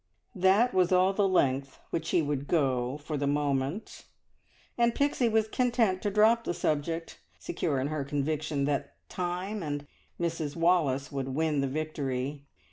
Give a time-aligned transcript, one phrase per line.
[0.33, 4.05] That was all the length which he would go for the moment,
[4.75, 9.85] and Pixie was content to drop the subject, secure in her conviction that time and
[10.19, 12.47] Mrs Wallace would win the victory.